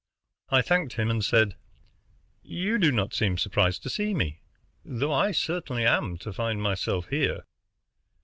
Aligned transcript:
I 0.49 0.63
thanked 0.63 0.93
him, 0.93 1.11
and 1.11 1.23
said, 1.23 1.53
"You 2.41 2.79
do 2.79 2.91
not 2.91 3.13
seem 3.13 3.37
surprised 3.37 3.83
to 3.83 3.89
see 3.91 4.15
me, 4.15 4.41
though 4.83 5.13
I 5.13 5.29
certainly 5.31 5.85
am 5.85 6.17
to 6.25 6.33
find 6.33 6.59
myself 6.59 7.09
here." 7.09 7.43